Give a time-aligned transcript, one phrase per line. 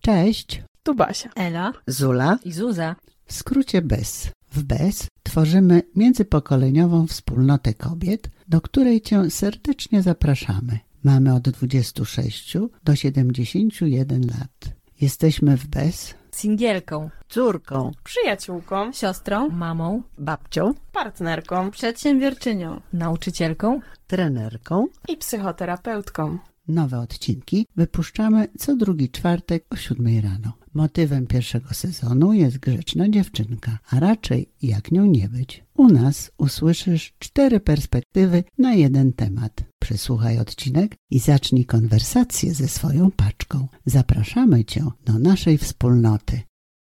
[0.00, 1.30] Cześć, Tu Basia.
[1.36, 2.96] Ela Zula, i Zuza.
[3.26, 4.30] w skrócie BES.
[4.50, 10.78] W BES tworzymy międzypokoleniową wspólnotę kobiet, do której Cię serdecznie zapraszamy.
[11.04, 14.74] Mamy od 26 do 71 lat.
[15.00, 22.80] Jesteśmy w BES Singielką, córką, Przyjaciółką, siostrą, mamą, babcią, partnerką przedsiębiorczynią.
[22.92, 23.80] nauczycielką.
[24.06, 24.86] trenerką.
[25.08, 26.38] i psychoterapeutką.
[26.68, 30.52] Nowe odcinki wypuszczamy co drugi czwartek o 7 rano.
[30.74, 35.64] Motywem pierwszego sezonu jest grzeczna dziewczynka, a raczej jak nią nie być.
[35.74, 39.64] U nas usłyszysz cztery perspektywy na jeden temat.
[39.78, 43.68] Przesłuchaj odcinek i zacznij konwersację ze swoją paczką.
[43.86, 46.40] Zapraszamy Cię do naszej wspólnoty.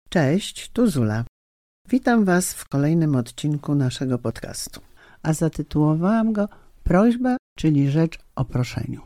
[0.10, 1.26] Cześć, tu Zula.
[1.90, 4.82] Witam Was w kolejnym odcinku naszego podcastu.
[5.22, 6.50] A zatytułowałam go
[6.84, 9.02] Prośba, czyli rzecz o proszeniu.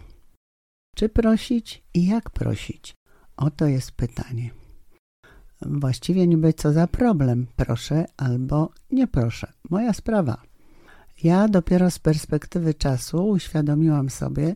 [0.95, 2.94] Czy prosić i jak prosić?
[3.38, 4.61] Oto jest pytanie.
[5.62, 9.54] Właściwie niby co za problem, proszę albo nie proszę.
[9.70, 10.42] Moja sprawa.
[11.23, 14.56] Ja dopiero z perspektywy czasu uświadomiłam sobie,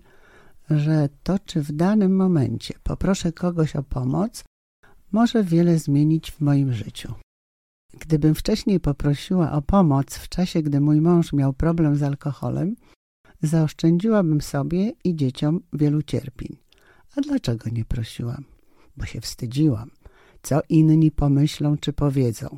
[0.70, 4.44] że to, czy w danym momencie poproszę kogoś o pomoc,
[5.12, 7.14] może wiele zmienić w moim życiu.
[8.00, 12.76] Gdybym wcześniej poprosiła o pomoc w czasie, gdy mój mąż miał problem z alkoholem,
[13.42, 16.58] zaoszczędziłabym sobie i dzieciom wielu cierpień.
[17.16, 18.44] A dlaczego nie prosiłam?
[18.98, 19.92] Bo się wstydziłam.
[20.46, 22.58] Co inni pomyślą czy powiedzą?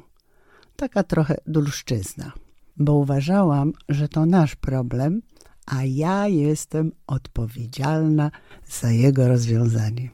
[0.76, 2.32] Taka trochę dulszczyzna.
[2.78, 5.22] Bo uważałam, że to nasz problem,
[5.66, 8.32] a ja jestem odpowiedzialna
[8.70, 10.10] za jego rozwiązanie.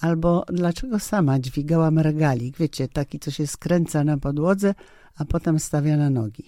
[0.00, 4.74] Albo dlaczego sama dźwigałam regalik, wiecie, taki, co się skręca na podłodze,
[5.16, 6.44] a potem stawia na nogi.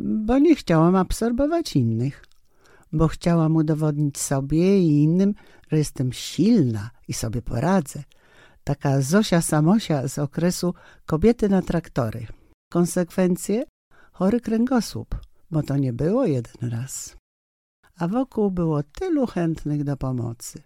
[0.00, 2.24] Bo nie chciałam absorbować innych
[2.92, 5.34] bo chciałam udowodnić sobie i innym,
[5.70, 8.02] że jestem silna i sobie poradzę.
[8.70, 10.74] Taka Zosia Samosia z okresu
[11.06, 12.26] kobiety na traktory.
[12.72, 13.64] Konsekwencje?
[14.12, 15.14] Chory kręgosłup,
[15.50, 17.16] bo to nie było jeden raz.
[17.98, 20.62] A wokół było tylu chętnych do pomocy.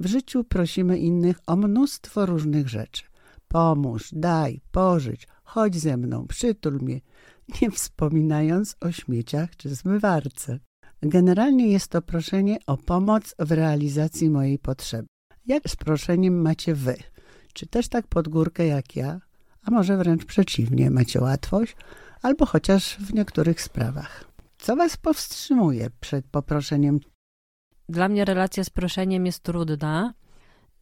[0.00, 3.04] W życiu prosimy innych o mnóstwo różnych rzeczy.
[3.48, 7.00] Pomóż, daj, pożycz, chodź ze mną, przytul mnie,
[7.62, 10.58] nie wspominając o śmieciach czy zmywarce.
[11.02, 15.06] Generalnie jest to proszenie o pomoc w realizacji mojej potrzeby.
[15.46, 16.96] Jak z proszeniem macie wy?
[17.58, 19.20] Czy też tak pod górkę jak ja?
[19.62, 21.76] A może wręcz przeciwnie, macie łatwość?
[22.22, 24.24] Albo chociaż w niektórych sprawach.
[24.58, 27.00] Co was powstrzymuje przed poproszeniem?
[27.88, 30.14] Dla mnie relacja z proszeniem jest trudna.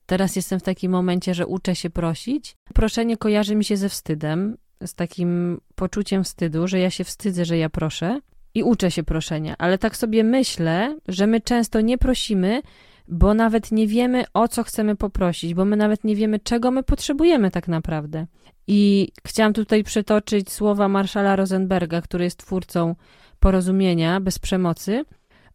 [0.07, 2.57] Teraz jestem w takim momencie, że uczę się prosić.
[2.75, 4.57] Proszenie kojarzy mi się ze wstydem,
[4.87, 8.21] z takim poczuciem wstydu, że ja się wstydzę, że ja proszę
[8.55, 12.63] i uczę się proszenia, ale tak sobie myślę, że my często nie prosimy,
[13.09, 16.83] bo nawet nie wiemy, o co chcemy poprosić, bo my nawet nie wiemy, czego my
[16.83, 18.27] potrzebujemy tak naprawdę.
[18.67, 22.95] I chciałam tutaj przytoczyć słowa Marszala Rosenberga, który jest twórcą
[23.41, 25.05] porozumienia bez przemocy.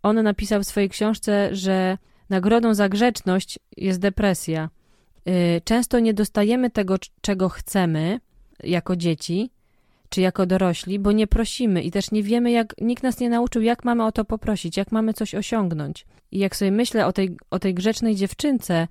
[0.03, 1.97] On napisał w swojej książce, że
[2.29, 4.69] nagrodą za grzeczność jest depresja.
[5.29, 8.19] Y, Często nie dostajemy tego, czego chcemy
[8.63, 9.51] jako dzieci,
[10.11, 13.61] czy jako dorośli, bo nie prosimy i też nie wiemy, jak nikt nas nie nauczył,
[13.61, 16.05] jak mamy o to poprosić, jak mamy coś osiągnąć.
[16.31, 18.87] I jak sobie myślę o tej, o tej grzecznej dziewczynce,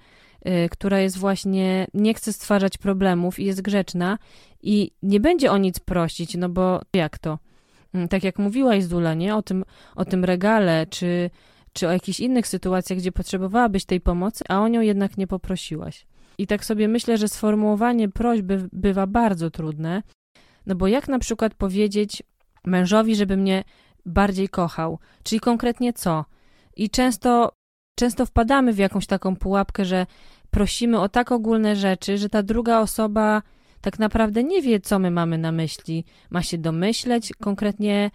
[0.48, 4.18] y, która jest właśnie, nie chce stwarzać problemów i jest grzeczna
[4.62, 7.38] i nie będzie o nic prosić, no bo jak to?
[7.94, 9.36] Mm, Tak jak mówiłaś, Zula, nie?
[9.36, 9.64] O tym,
[9.96, 11.30] o tym regale, czy,
[11.72, 16.06] czy o jakichś innych sytuacjach, gdzie potrzebowałabyś tej pomocy, a o nią jednak nie poprosiłaś.
[16.38, 20.02] I tak sobie myślę, że sformułowanie prośby bywa bardzo trudne,
[20.66, 22.22] no bo jak na przykład powiedzieć
[22.64, 23.64] mężowi, żeby mnie
[24.06, 24.98] bardziej kochał?
[25.22, 26.24] Czyli konkretnie co?
[26.76, 27.52] I często,
[27.98, 30.06] często wpadamy w jakąś taką pułapkę, że
[30.50, 33.42] prosimy o tak ogólne rzeczy, że ta druga osoba
[33.80, 36.04] tak naprawdę nie wie, co my mamy na myśli.
[36.30, 38.10] Ma się domyśleć konkretnie,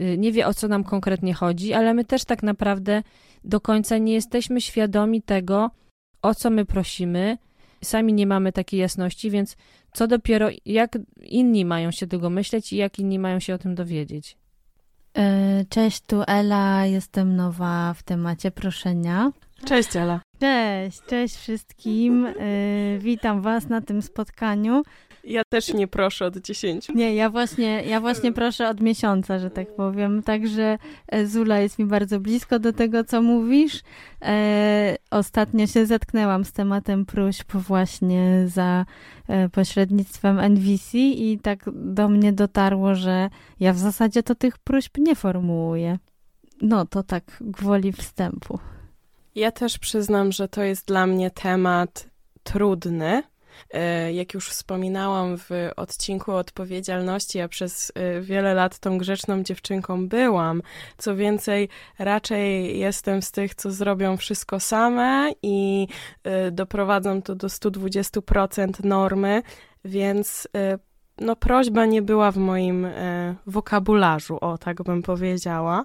[0.00, 3.02] y, nie wie o co nam konkretnie chodzi, ale my też tak naprawdę
[3.44, 5.70] do końca nie jesteśmy świadomi tego,
[6.22, 7.38] o co my prosimy.
[7.84, 9.56] Sami nie mamy takiej jasności, więc
[9.92, 13.74] co dopiero, jak inni mają się tego myśleć i jak inni mają się o tym
[13.74, 14.36] dowiedzieć.
[15.18, 19.32] E, Cześć, tu Ela, jestem nowa w temacie proszenia.
[19.64, 20.20] Cześć, Ela.
[20.40, 22.26] Cześć, cześć wszystkim.
[22.26, 22.32] E,
[22.98, 24.82] Witam Was na tym spotkaniu.
[25.24, 26.88] Ja też nie proszę od 10.
[26.88, 30.22] Nie, ja właśnie, ja właśnie proszę od miesiąca, że tak powiem.
[30.22, 30.78] Także
[31.08, 33.82] e, Zula jest mi bardzo blisko do tego, co mówisz.
[34.22, 38.84] E, ostatnio się zetknęłam z tematem próśb właśnie za
[39.28, 43.30] e, pośrednictwem NVC i tak do mnie dotarło, że
[43.60, 45.98] ja w zasadzie to tych próśb nie formułuję.
[46.62, 48.58] No to tak gwoli wstępu.
[49.34, 52.08] Ja też przyznam, że to jest dla mnie temat
[52.42, 53.22] trudny.
[53.70, 59.42] E, jak już wspominałam w odcinku o odpowiedzialności, ja przez e, wiele lat tą grzeczną
[59.42, 60.62] dziewczynką byłam.
[60.98, 61.68] Co więcej,
[61.98, 65.86] raczej jestem z tych, co zrobią wszystko same i
[66.24, 69.42] e, doprowadzą to do 120% normy,
[69.84, 70.48] więc
[71.20, 72.86] no, prośba nie była w moim
[73.46, 75.84] wokabularzu, o tak bym powiedziała.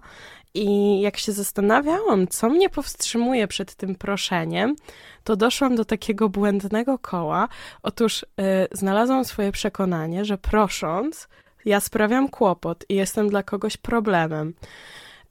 [0.56, 4.76] I jak się zastanawiałam, co mnie powstrzymuje przed tym proszeniem,
[5.24, 7.48] to doszłam do takiego błędnego koła.
[7.84, 8.26] Otóż y,
[8.72, 11.28] znalazłam swoje przekonanie, że prosząc,
[11.66, 14.54] ja sprawiam kłopot i jestem dla kogoś problemem.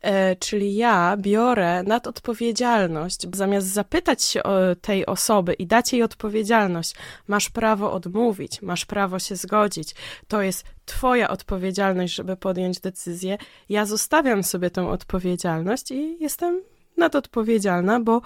[0.04, 6.02] E, czyli ja biorę nad odpowiedzialność, zamiast zapytać się o tej osoby i dać jej
[6.02, 6.94] odpowiedzialność,
[7.28, 9.94] masz prawo odmówić, masz prawo się zgodzić,
[10.28, 13.38] to jest Twoja odpowiedzialność, żeby podjąć decyzję.
[13.68, 16.62] Ja zostawiam sobie tę odpowiedzialność i jestem
[16.96, 18.20] nadodpowiedzialna, bo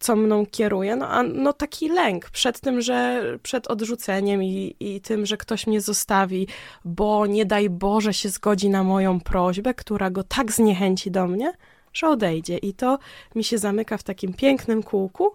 [0.00, 5.00] co mną kieruje, no, a, no taki lęk przed tym, że przed odrzuceniem i, i
[5.00, 6.46] tym, że ktoś mnie zostawi,
[6.84, 11.52] bo nie daj Boże się zgodzi na moją prośbę, która go tak zniechęci do mnie,
[11.92, 12.58] że odejdzie.
[12.58, 12.98] I to
[13.34, 15.34] mi się zamyka w takim pięknym kółku,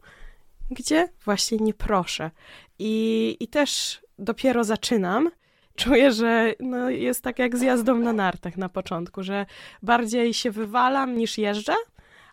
[0.72, 2.32] gdzie właśnie nie proszę.
[2.80, 5.30] I, i też dopiero zaczynam.
[5.76, 9.46] Czuję, że no, jest tak jak z jazdą na nartach na początku, że
[9.84, 11.74] bardziej się wywalam niż jeżdżę,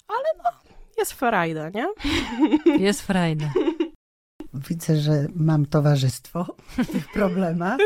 [0.08, 0.69] ale no,
[1.00, 1.88] jest frajda, nie?
[2.86, 3.52] Jest frajda.
[4.54, 7.78] Widzę, że mam towarzystwo w tych problemach.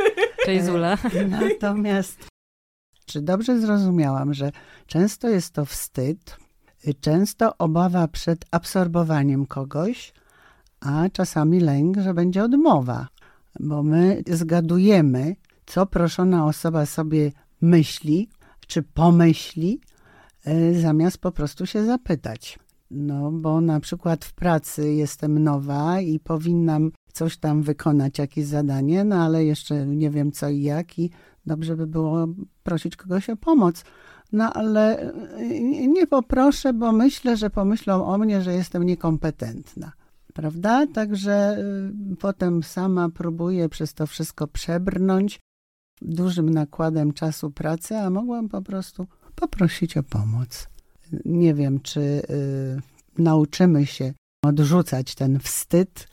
[0.44, 0.98] Cześć Zula.
[1.14, 2.34] E, natomiast
[3.06, 4.52] czy dobrze zrozumiałam, że
[4.86, 6.36] często jest to wstyd,
[7.00, 10.12] często obawa przed absorbowaniem kogoś,
[10.80, 13.08] a czasami lęk, że będzie odmowa,
[13.60, 18.28] bo my zgadujemy, co proszona osoba sobie myśli,
[18.66, 19.80] czy pomyśli,
[20.44, 22.58] e, zamiast po prostu się zapytać.
[22.94, 29.04] No, bo na przykład w pracy jestem nowa i powinnam coś tam wykonać, jakieś zadanie,
[29.04, 31.10] no ale jeszcze nie wiem co i jak i
[31.46, 32.26] dobrze by było
[32.62, 33.84] prosić kogoś o pomoc.
[34.32, 39.92] No ale y, nie poproszę, bo myślę, że pomyślą o mnie, że jestem niekompetentna.
[40.34, 40.86] Prawda?
[40.86, 41.56] Także
[42.12, 45.40] y, potem sama próbuję przez to wszystko przebrnąć
[46.02, 50.73] dużym nakładem czasu pracy, a mogłam po prostu poprosić o pomoc
[51.24, 52.22] nie wiem, czy y,
[53.18, 54.12] nauczymy się
[54.44, 56.08] odrzucać ten wstyd,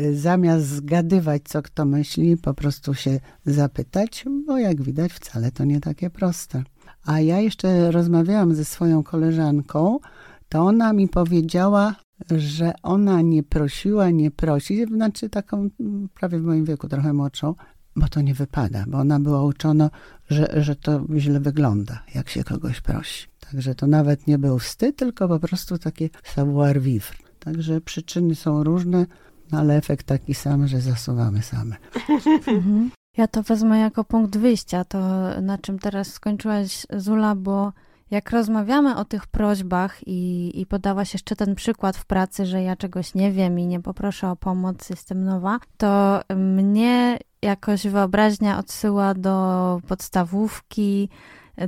[0.00, 5.64] y, zamiast zgadywać, co kto myśli, po prostu się zapytać, bo jak widać, wcale to
[5.64, 6.62] nie takie proste.
[7.04, 9.98] A ja jeszcze rozmawiałam ze swoją koleżanką,
[10.48, 11.94] to ona mi powiedziała,
[12.30, 15.68] że ona nie prosiła, nie prosi, znaczy taką
[16.14, 17.54] prawie w moim wieku, trochę młodszą,
[17.96, 19.90] bo to nie wypada, bo ona była uczona,
[20.30, 23.26] że, że to źle wygląda, jak się kogoś prosi.
[23.50, 27.16] Także to nawet nie był wstyd, tylko po prostu takie savoir vivre.
[27.38, 29.06] Także przyczyny są różne,
[29.52, 31.76] no ale efekt taki sam, że zasuwamy same.
[33.16, 35.00] Ja to wezmę jako punkt wyjścia, to
[35.42, 37.72] na czym teraz skończyłaś Zula, bo
[38.10, 42.76] jak rozmawiamy o tych prośbach i, i podałaś jeszcze ten przykład w pracy, że ja
[42.76, 49.14] czegoś nie wiem i nie poproszę o pomoc, jestem nowa, to mnie jakoś wyobraźnia odsyła
[49.14, 51.08] do podstawówki,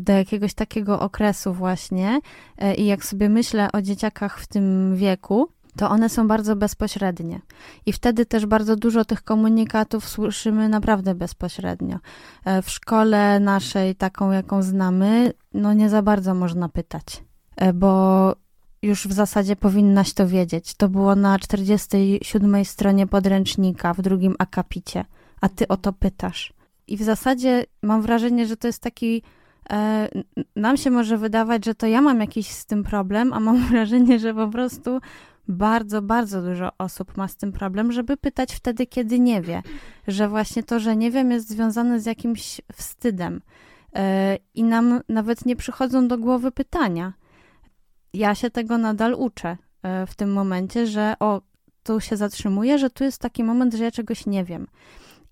[0.00, 2.20] do jakiegoś takiego okresu właśnie
[2.58, 7.40] e, i jak sobie myślę o dzieciakach w tym wieku, to one są bardzo bezpośrednie.
[7.86, 11.98] I wtedy też bardzo dużo tych komunikatów słyszymy naprawdę bezpośrednio.
[12.44, 17.24] E, w szkole naszej, taką jaką znamy, no nie za bardzo można pytać,
[17.56, 18.34] e, bo
[18.82, 20.74] już w zasadzie powinnaś to wiedzieć.
[20.74, 25.04] To było na 47 stronie podręcznika w drugim akapicie,
[25.40, 26.52] a ty o to pytasz.
[26.86, 29.22] I w zasadzie mam wrażenie, że to jest taki
[30.56, 34.18] nam się może wydawać, że to ja mam jakiś z tym problem, a mam wrażenie,
[34.18, 35.00] że po prostu
[35.48, 39.62] bardzo, bardzo dużo osób ma z tym problem, żeby pytać wtedy, kiedy nie wie.
[40.08, 43.40] Że właśnie to, że nie wiem, jest związane z jakimś wstydem.
[43.94, 47.12] E, I nam nawet nie przychodzą do głowy pytania.
[48.12, 51.40] Ja się tego nadal uczę e, w tym momencie, że o,
[51.82, 54.66] tu się zatrzymuję, że tu jest taki moment, że ja czegoś nie wiem.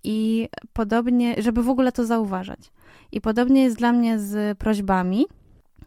[0.05, 2.71] I podobnie, żeby w ogóle to zauważać.
[3.13, 5.27] I podobnie jest dla mnie z prośbami,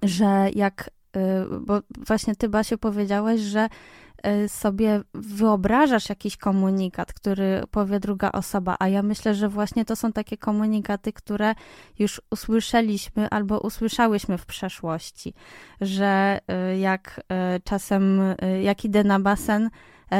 [0.04, 1.20] że jak, y,
[1.60, 3.70] bo właśnie ty, Basiu, powiedziałeś, że
[4.46, 9.96] y, sobie wyobrażasz jakiś komunikat, który powie druga osoba, a ja myślę, że właśnie to
[9.96, 11.56] są takie komunikaty, które
[12.00, 15.34] już usłyszeliśmy albo usłyszałyśmy w przeszłości,
[15.82, 16.40] że
[16.74, 17.22] y, jak
[17.64, 18.22] czasem,
[18.62, 19.70] jak idę na basen,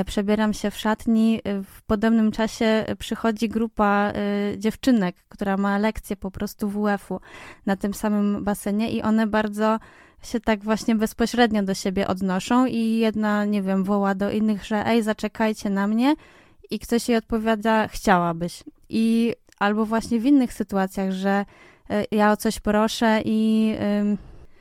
[0.06, 1.42] przebieram się w szatni.
[1.44, 7.20] E, w podobnym czasie przychodzi grupa e, dziewczynek, która ma lekcję po prostu WF-u
[7.66, 9.80] na tym samym basenie i one bardzo
[10.24, 14.86] się tak właśnie bezpośrednio do siebie odnoszą i jedna, nie wiem, woła do innych, że
[14.88, 16.16] ej, zaczekajcie na mnie
[16.70, 18.64] i ktoś jej odpowiada, chciałabyś.
[18.90, 21.46] I albo właśnie w innych sytuacjach, że
[22.12, 23.74] ja o coś proszę i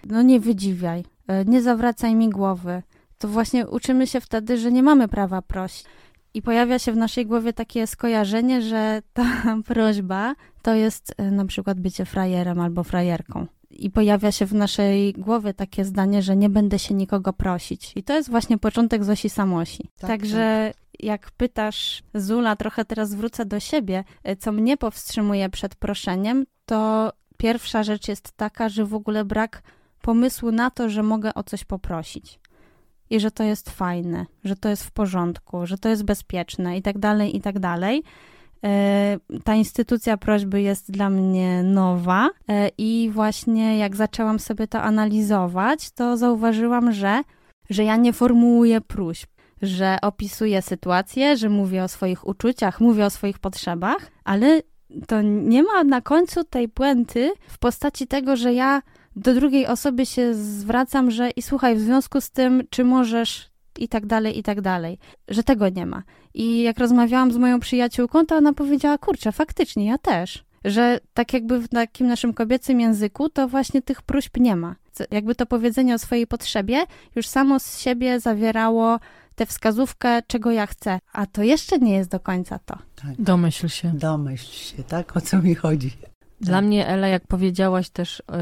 [0.06, 1.04] no nie wydziwiaj,
[1.46, 2.82] nie zawracaj mi głowy,
[3.20, 5.84] to właśnie uczymy się wtedy, że nie mamy prawa prosić.
[6.34, 9.26] I pojawia się w naszej głowie takie skojarzenie, że ta
[9.68, 13.46] prośba to jest e, na przykład bycie frajerem albo frajerką.
[13.70, 17.92] I pojawia się w naszej głowie takie zdanie, że nie będę się nikogo prosić.
[17.96, 19.90] I to jest właśnie początek Zosi Samosi.
[19.98, 21.00] Tak, Także tak.
[21.00, 27.12] jak pytasz Zula, trochę teraz wrócę do siebie, e, co mnie powstrzymuje przed proszeniem, to
[27.36, 29.62] pierwsza rzecz jest taka, że w ogóle brak
[30.02, 32.40] pomysłu na to, że mogę o coś poprosić
[33.10, 36.82] i że to jest fajne, że to jest w porządku, że to jest bezpieczne i
[36.82, 38.02] tak dalej, i tak dalej.
[38.64, 44.82] E, ta instytucja prośby jest dla mnie nowa e, i właśnie jak zaczęłam sobie to
[44.82, 47.22] analizować, to zauważyłam, że,
[47.70, 49.30] że ja nie formułuję próśb,
[49.62, 54.62] że opisuję sytuację, że mówię o swoich uczuciach, mówię o swoich potrzebach, ale
[55.06, 58.82] to nie ma na końcu tej puenty w postaci tego, że ja
[59.16, 63.88] do drugiej osoby się zwracam, że i słuchaj, w związku z tym, czy możesz i
[63.88, 64.98] tak dalej, i tak dalej,
[65.28, 66.02] że tego nie ma.
[66.34, 70.44] I jak rozmawiałam z moją przyjaciółką, to ona powiedziała, kurczę, faktycznie, ja też.
[70.64, 74.76] Że tak jakby w takim naszym kobiecym języku, to właśnie tych próśb nie ma.
[75.10, 76.84] Jakby to powiedzenie o swojej potrzebie
[77.16, 78.98] już samo z siebie zawierało
[79.34, 80.98] tę wskazówkę, czego ja chcę.
[81.12, 82.78] A to jeszcze nie jest do końca to.
[82.94, 83.12] Tak.
[83.18, 83.92] Domyśl się.
[83.94, 85.16] Domyśl się, tak?
[85.16, 85.90] O co mi chodzi?
[86.40, 86.64] Dla tak.
[86.64, 88.36] mnie, Ela, jak powiedziałaś też yy,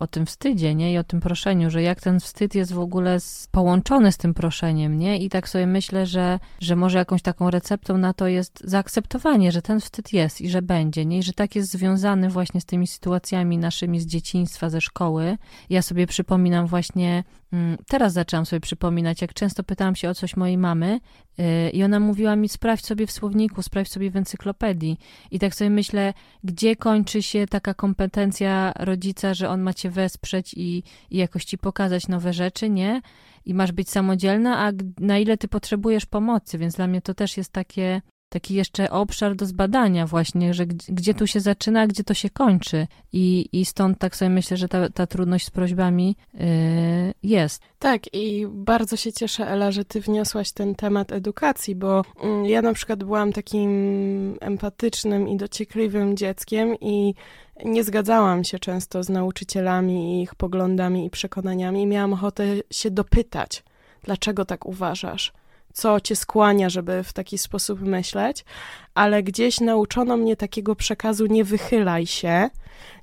[0.00, 0.92] o tym wstydzie, nie?
[0.92, 4.34] I o tym proszeniu, że jak ten wstyd jest w ogóle z, połączony z tym
[4.34, 5.18] proszeniem, nie?
[5.18, 9.62] I tak sobie myślę, że, że może jakąś taką receptą na to jest zaakceptowanie, że
[9.62, 11.18] ten wstyd jest i że będzie, nie?
[11.18, 15.38] I że tak jest związany właśnie z tymi sytuacjami naszymi z dzieciństwa, ze szkoły.
[15.70, 17.24] Ja sobie przypominam właśnie,
[17.86, 21.00] teraz zaczęłam sobie przypominać, jak często pytałam się o coś mojej mamy
[21.38, 24.98] yy, i ona mówiła mi, sprawdź sobie w słowniku, sprawdź sobie w encyklopedii.
[25.30, 29.90] I tak sobie myślę, gdzie kończy się się taka kompetencja rodzica, że on ma cię
[29.90, 33.02] wesprzeć i, i jakoś ci pokazać nowe rzeczy, nie?
[33.44, 37.36] I masz być samodzielna, a na ile ty potrzebujesz pomocy, więc dla mnie to też
[37.36, 38.02] jest takie
[38.32, 42.30] taki jeszcze obszar do zbadania właśnie, że gdzie, gdzie tu się zaczyna, gdzie to się
[42.30, 42.86] kończy.
[43.12, 46.40] I, i stąd tak sobie myślę, że ta, ta trudność z prośbami yy,
[47.22, 47.62] jest.
[47.78, 52.62] Tak i bardzo się cieszę, Ela, że ty wniosłaś ten temat edukacji, bo mm, ja
[52.62, 53.70] na przykład byłam takim
[54.40, 57.14] empatycznym i dociekliwym dzieckiem i
[57.64, 62.90] nie zgadzałam się często z nauczycielami i ich poglądami i przekonaniami i miałam ochotę się
[62.90, 63.62] dopytać,
[64.02, 65.32] dlaczego tak uważasz?
[65.72, 68.44] Co cię skłania, żeby w taki sposób myśleć,
[68.94, 72.50] ale gdzieś nauczono mnie takiego przekazu nie wychylaj się,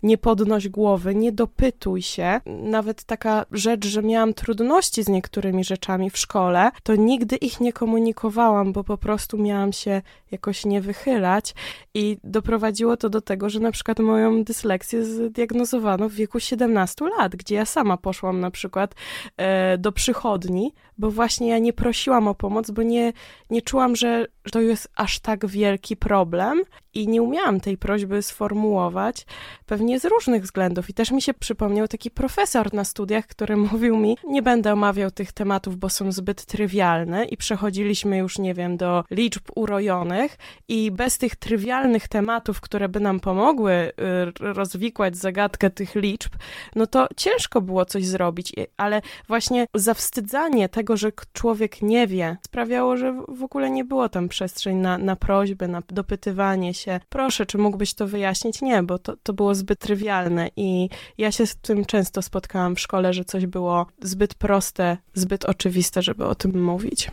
[0.03, 2.41] nie podnoś głowy, nie dopytuj się.
[2.45, 7.73] Nawet taka rzecz, że miałam trudności z niektórymi rzeczami w szkole, to nigdy ich nie
[7.73, 11.55] komunikowałam, bo po prostu miałam się jakoś nie wychylać
[11.93, 17.35] i doprowadziło to do tego, że na przykład moją dysleksję zdiagnozowano w wieku 17 lat,
[17.35, 18.95] gdzie ja sama poszłam na przykład
[19.37, 23.13] e, do przychodni, bo właśnie ja nie prosiłam o pomoc, bo nie,
[23.49, 25.45] nie czułam, że to jest aż tak
[25.79, 29.25] wielki problem i nie umiałam tej prośby sformułować,
[29.65, 30.89] pewnie z różnych względów.
[30.89, 35.11] I też mi się przypomniał taki profesor na studiach, który mówił mi, nie będę omawiał
[35.11, 40.91] tych tematów, bo są zbyt trywialne i przechodziliśmy już, nie wiem, do liczb urojonych i
[40.91, 43.91] bez tych trywialnych tematów, które by nam pomogły y,
[44.39, 46.31] rozwikłać zagadkę tych liczb,
[46.75, 52.97] no to ciężko było coś zrobić, ale właśnie zawstydzanie tego, że człowiek nie wie, sprawiało,
[52.97, 56.78] że w ogóle nie było tam przestrzeń na, na prośbę, na dopytywanie się,
[57.09, 58.61] proszę, czy mógłbyś to wyjaśnić?
[58.61, 62.79] Nie, bo to, to było zbyt trywialne i ja się z tym często spotkałam w
[62.79, 67.11] szkole, że coś było zbyt proste, zbyt oczywiste, żeby o tym mówić.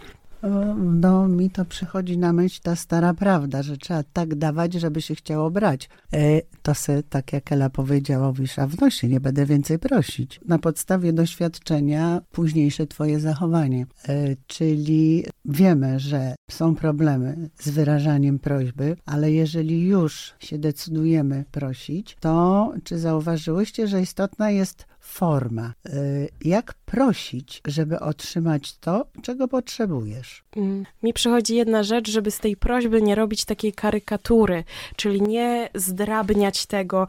[0.76, 5.14] No, mi to przychodzi na myśl ta stara prawda, że trzeba tak dawać, żeby się
[5.14, 5.88] chciało brać.
[6.12, 10.40] E, to se, tak jak Ela powiedziała, mówisz, a wnosi, nie będę więcej prosić.
[10.48, 13.86] Na podstawie doświadczenia późniejsze twoje zachowanie.
[14.08, 22.16] E, czyli wiemy, że są problemy z wyrażaniem prośby, ale jeżeli już się decydujemy prosić,
[22.20, 25.72] to czy zauważyłyście, że istotna jest forma.
[25.86, 30.44] Y, jak prosić, żeby otrzymać to, czego potrzebujesz?
[30.56, 34.64] Mm, mi przychodzi jedna rzecz, żeby z tej prośby nie robić takiej karykatury,
[34.96, 37.06] czyli nie zdrabniać tego,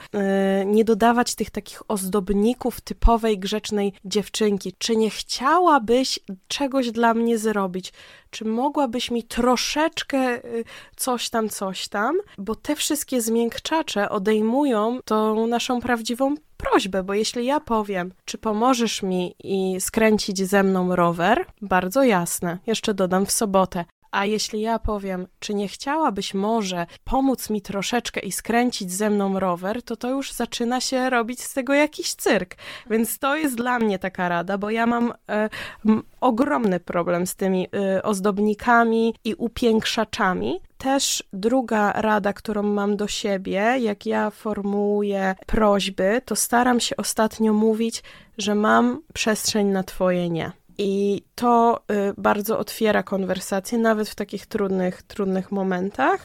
[0.62, 4.74] y, nie dodawać tych takich ozdobników typowej grzecznej dziewczynki.
[4.78, 7.94] Czy nie chciałabyś czegoś dla mnie zrobić?
[8.30, 10.64] Czy mogłabyś mi troszeczkę y,
[10.96, 12.16] coś tam, coś tam?
[12.38, 19.04] Bo te wszystkie zmiękczacze odejmują tą naszą prawdziwą prośbę, bo jeśli ja powiem, czy pomożesz
[19.04, 23.86] mi i skręcić ze mną rower, bardzo jasne, jeszcze dodam w sobotę.
[24.12, 29.40] A jeśli ja powiem, czy nie chciałabyś może pomóc mi troszeczkę i skręcić ze mną
[29.40, 32.56] rower, to to już zaczyna się robić z tego jakiś cyrk.
[32.90, 35.50] Więc to jest dla mnie taka rada, bo ja mam e,
[35.86, 40.60] m, ogromny problem z tymi e, ozdobnikami i upiększaczami.
[40.78, 47.54] Też druga rada, którą mam do siebie, jak ja formułuję prośby, to staram się ostatnio
[47.54, 48.04] mówić,
[48.38, 50.52] że mam przestrzeń na Twoje nie.
[50.78, 56.24] I to y, bardzo otwiera konwersację, nawet w takich trudnych, trudnych momentach.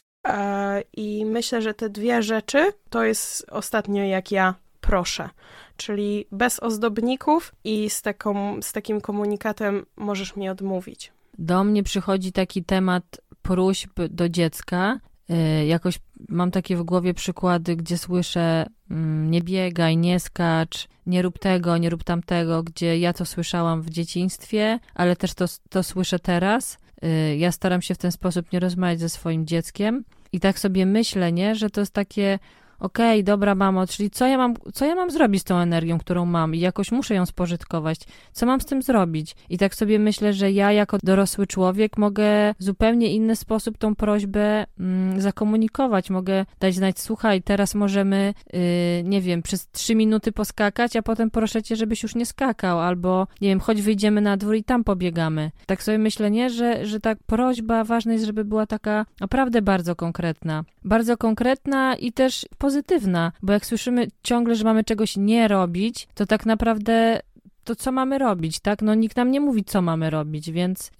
[0.93, 5.29] I myślę, że te dwie rzeczy to jest ostatnio jak ja proszę.
[5.77, 11.11] Czyli bez ozdobników i z, taką, z takim komunikatem możesz mi odmówić.
[11.37, 14.99] Do mnie przychodzi taki temat próśb do dziecka.
[15.31, 15.99] Y, jakoś
[16.29, 21.77] mam takie w głowie przykłady, gdzie słyszę mm, nie biegaj, nie skacz, nie rób tego,
[21.77, 26.77] nie rób tamtego, gdzie ja to słyszałam w dzieciństwie, ale też to, to słyszę teraz.
[27.03, 30.85] Y, ja staram się w ten sposób nie rozmawiać ze swoim dzieckiem i tak sobie
[30.85, 32.39] myślę, nie, że to jest takie
[32.79, 35.99] okej, okay, dobra mamo, czyli co ja, mam, co ja mam zrobić z tą energią,
[35.99, 37.99] którą mam i jakoś muszę ją spożytkować?
[38.31, 39.35] Co mam z tym zrobić?
[39.49, 43.95] I tak sobie myślę, że ja jako dorosły człowiek mogę w zupełnie inny sposób tą
[43.95, 46.09] prośbę mm, zakomunikować.
[46.09, 48.59] Mogę dać znać, słuchaj, teraz możemy, yy,
[49.03, 53.27] nie wiem, przez trzy minuty poskakać, a potem proszę cię, żebyś już nie skakał, albo,
[53.41, 55.51] nie wiem, choć wyjdziemy na dwór i tam pobiegamy.
[55.65, 59.95] Tak sobie myślę, nie, że, że ta prośba ważna jest, żeby była taka naprawdę bardzo
[59.95, 60.63] konkretna.
[60.85, 66.25] Bardzo konkretna i też pozytywna bo jak słyszymy ciągle, że mamy czegoś nie robić, to
[66.25, 67.19] tak naprawdę
[67.63, 68.81] to co mamy robić, tak?
[68.81, 70.91] No nikt nam nie mówi, co mamy robić, więc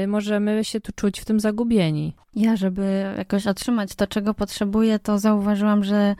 [0.00, 2.14] yy, możemy się tu czuć w tym zagubieni.
[2.34, 6.16] Ja, żeby jakoś otrzymać to, czego potrzebuję, to zauważyłam, że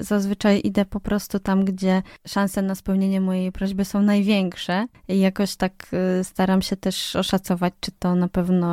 [0.00, 5.56] zazwyczaj idę po prostu tam, gdzie szanse na spełnienie mojej prośby są największe i jakoś
[5.56, 8.66] tak e, staram się też oszacować, czy to na pewno,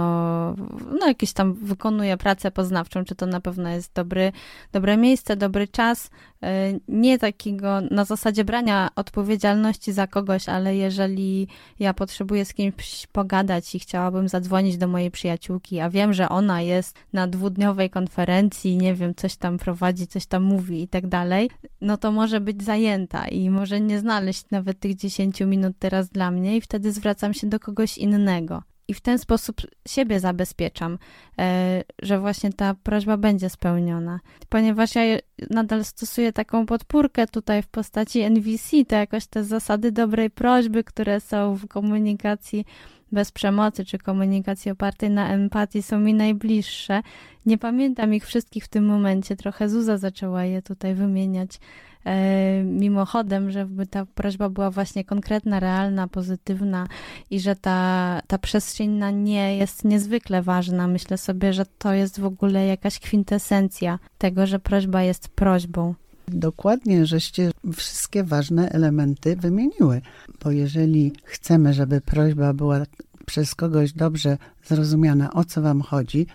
[1.00, 4.32] no jakieś tam wykonuję pracę poznawczą, czy to na pewno jest dobry,
[4.72, 6.10] dobre miejsce, dobry czas.
[6.44, 11.48] E, nie takiego na zasadzie brania odpowiedzialności za kogoś, ale jeżeli
[11.80, 16.62] ja potrzebuję z kimś pogadać i chciałabym zadzwonić do mojej przyjaciółki, a wiem, że ona
[16.62, 21.08] jest na dwudniowej konferencji, nie wiem, coś tam prowadzi, coś tam mówi, mówi i tak
[21.08, 21.50] dalej,
[21.82, 26.32] no to może być zajęta i może nie znaleźć nawet tych 10 minut teraz dla
[26.32, 28.64] mnie i wtedy zwracam się do kogoś innego.
[28.88, 30.98] I w ten sposób siebie zabezpieczam,
[31.40, 34.20] e, że właśnie ta prośba będzie spełniona.
[34.50, 35.02] Ponieważ ja
[35.50, 41.20] nadal stosuję taką podpórkę tutaj w postaci NVC, to jakoś te zasady dobrej prośby, które
[41.20, 42.66] są w komunikacji
[43.12, 47.02] bez przemocy czy komunikacji opartej na empatii są mi najbliższe.
[47.46, 51.60] Nie pamiętam ich wszystkich w tym momencie, trochę Zuza zaczęła je tutaj wymieniać
[52.06, 56.88] e, mimochodem, żeby ta prośba była właśnie konkretna, realna, pozytywna
[57.30, 60.88] i że ta, ta przestrzeń na nie jest niezwykle ważna.
[60.88, 65.94] Myślę sobie, że to jest w ogóle jakaś kwintesencja tego, że prośba jest prośbą.
[66.34, 70.02] Dokładnie, żeście wszystkie ważne elementy wymieniły,
[70.44, 72.86] bo jeżeli chcemy, żeby prośba była
[73.26, 76.28] przez kogoś dobrze zrozumiana, o co Wam chodzi,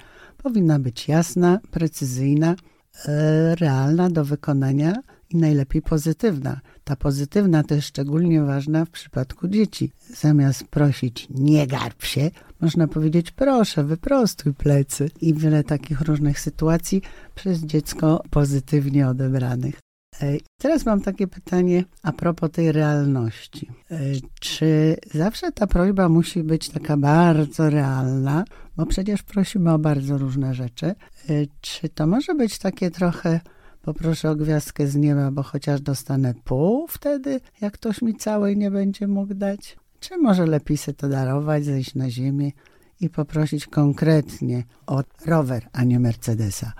[0.42, 2.54] powinna być jasna, precyzyjna,
[3.04, 4.94] e, realna do wykonania
[5.30, 6.60] i najlepiej pozytywna.
[6.84, 9.92] Ta pozytywna to jest szczególnie ważna w przypadku dzieci.
[10.14, 12.30] Zamiast prosić nie garb się,
[12.60, 17.02] można powiedzieć proszę, wyprostuj plecy i wiele takich różnych sytuacji
[17.34, 19.85] przez dziecko pozytywnie odebranych.
[20.22, 23.70] E, teraz mam takie pytanie a propos tej realności.
[23.90, 23.98] E,
[24.40, 28.44] czy zawsze ta prośba musi być taka bardzo realna?
[28.76, 30.86] Bo przecież prosimy o bardzo różne rzeczy.
[30.86, 30.94] E,
[31.60, 33.40] czy to może być takie trochę
[33.82, 38.70] poproszę o gwiazdkę z nieba, bo chociaż dostanę pół wtedy, jak ktoś mi całej nie
[38.70, 39.76] będzie mógł dać?
[40.00, 42.52] Czy może lepiej sobie to darować, zejść na ziemię
[43.00, 46.72] i poprosić konkretnie o rower, a nie Mercedesa?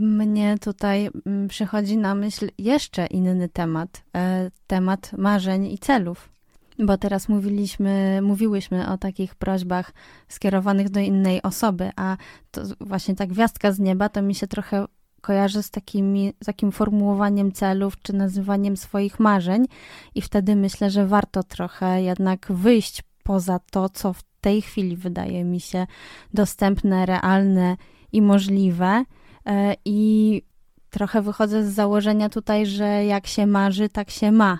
[0.00, 6.32] Mnie tutaj mm, przychodzi na myśl jeszcze inny temat, e, temat marzeń i celów.
[6.78, 9.92] Bo teraz mówiliśmy, mówiłyśmy o takich prośbach
[10.28, 12.16] skierowanych do innej osoby, a
[12.50, 14.86] to właśnie ta gwiazdka z nieba to mi się trochę
[15.20, 19.66] kojarzę z, takimi, takim formułowaniem celów czy nazywaniem swoich marzeń,
[20.14, 25.44] i wtedy myślę, że warto trochę jednak wyjść poza to, co w tej chwili wydaje
[25.44, 25.86] mi się
[26.34, 27.76] dostępne, realne
[28.12, 29.04] i możliwe.
[29.46, 30.42] E, I
[30.90, 34.58] trochę wychodzę z założenia tutaj, że jak się marzy, tak się ma.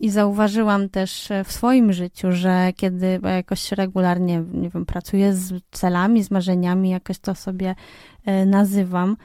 [0.00, 5.54] I zauważyłam też e, w swoim życiu, że kiedy jakoś regularnie, nie wiem, pracuję z
[5.70, 7.74] celami, z marzeniami, jakoś to sobie
[8.26, 9.16] e, nazywam,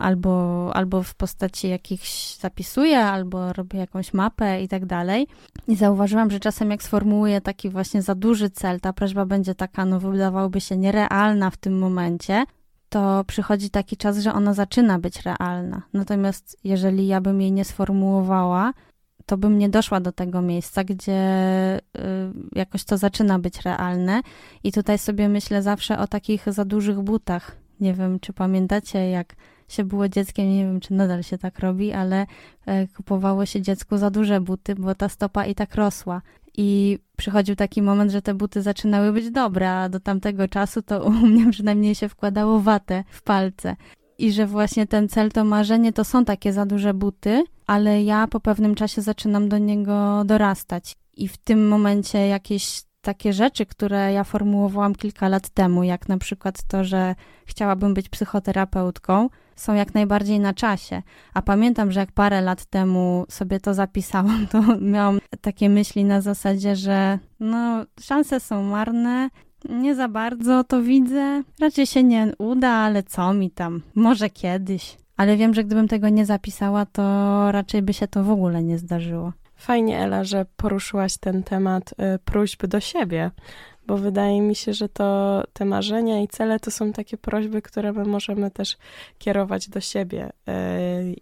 [0.00, 5.26] albo, albo w postaci jakichś zapisuję, albo robię jakąś mapę i tak dalej.
[5.68, 9.84] I zauważyłam, że czasem jak sformułuję taki właśnie za duży cel, ta prośba będzie taka,
[9.84, 12.44] no wydawałoby się nierealna w tym momencie,
[12.96, 15.82] to przychodzi taki czas, że ona zaczyna być realna.
[15.92, 18.72] Natomiast jeżeli ja bym jej nie sformułowała,
[19.26, 21.20] to bym nie doszła do tego miejsca, gdzie
[21.76, 21.80] y,
[22.52, 24.22] jakoś to zaczyna być realne.
[24.64, 27.56] I tutaj sobie myślę zawsze o takich za dużych butach.
[27.80, 29.34] Nie wiem, czy pamiętacie, jak
[29.68, 32.26] się było dzieckiem, nie wiem, czy nadal się tak robi, ale
[32.66, 36.22] e, kupowało się dziecku za duże buty, bo ta stopa i tak rosła.
[36.56, 41.04] I przychodził taki moment, że te buty zaczynały być dobre, a do tamtego czasu to
[41.04, 43.76] u mnie przynajmniej się wkładało watę w palce.
[44.18, 48.26] I że właśnie ten cel, to marzenie to są takie za duże buty, ale ja
[48.26, 50.96] po pewnym czasie zaczynam do niego dorastać.
[51.16, 56.18] I w tym momencie jakieś takie rzeczy, które ja formułowałam kilka lat temu, jak na
[56.18, 57.14] przykład to, że
[57.46, 61.02] chciałabym być psychoterapeutką, są jak najbardziej na czasie.
[61.34, 66.20] A pamiętam, że jak parę lat temu sobie to zapisałam, to miałam takie myśli na
[66.20, 69.30] zasadzie, że no, szanse są marne,
[69.68, 71.42] nie za bardzo to widzę.
[71.60, 73.82] Raczej się nie uda, ale co mi tam?
[73.94, 74.96] Może kiedyś.
[75.16, 77.02] Ale wiem, że gdybym tego nie zapisała, to
[77.52, 79.32] raczej by się to w ogóle nie zdarzyło.
[79.56, 83.30] Fajnie, Ela, że poruszyłaś ten temat y, próśb do siebie,
[83.86, 87.92] bo wydaje mi się, że to te marzenia i cele to są takie prośby, które
[87.92, 88.76] my możemy też
[89.18, 90.52] kierować do siebie y,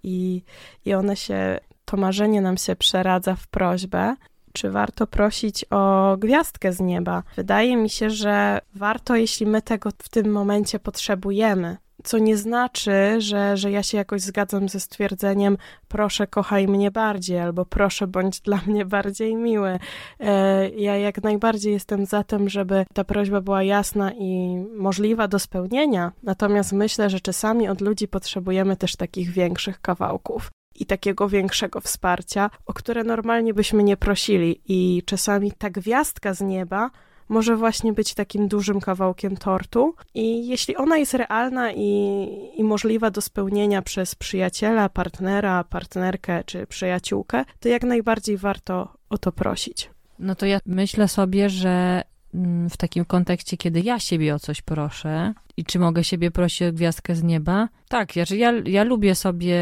[0.02, 0.42] i,
[0.84, 4.16] i one się, to marzenie nam się przeradza w prośbę.
[4.52, 7.22] Czy warto prosić o gwiazdkę z nieba?
[7.36, 13.16] Wydaje mi się, że warto, jeśli my tego w tym momencie potrzebujemy co nie znaczy,
[13.18, 15.56] że, że ja się jakoś zgadzam ze stwierdzeniem
[15.88, 19.78] proszę kochaj mnie bardziej, albo proszę bądź dla mnie bardziej miły.
[20.20, 25.38] E, ja jak najbardziej jestem za tym, żeby ta prośba była jasna i możliwa do
[25.38, 31.80] spełnienia, natomiast myślę, że czasami od ludzi potrzebujemy też takich większych kawałków i takiego większego
[31.80, 34.60] wsparcia, o które normalnie byśmy nie prosili.
[34.68, 36.90] I czasami ta gwiazdka z nieba
[37.28, 39.94] może właśnie być takim dużym kawałkiem tortu.
[40.14, 46.66] I jeśli ona jest realna i, i możliwa do spełnienia przez przyjaciela, partnera, partnerkę czy
[46.66, 49.90] przyjaciółkę, to jak najbardziej warto o to prosić.
[50.18, 52.02] No to ja myślę sobie, że
[52.34, 56.62] mm, w takim kontekście, kiedy ja siebie o coś proszę i czy mogę siebie prosić
[56.62, 57.68] o gwiazdkę z nieba?
[57.88, 59.58] Tak, ja, ja, ja lubię sobie,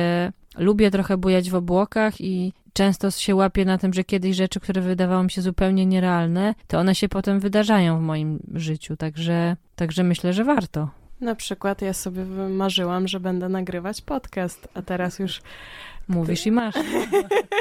[0.59, 4.81] lubię trochę bujać w obłokach i często się łapię na tym, że kiedyś rzeczy, które
[4.81, 10.05] wydawały mi się zupełnie nierealne, to one się potem wydarzają w moim życiu, także, także
[10.05, 10.89] myślę, że warto.
[11.21, 15.43] Na przykład ja sobie marzyłam, że będę nagrywać podcast, a teraz już.
[16.09, 16.75] Mówisz i masz.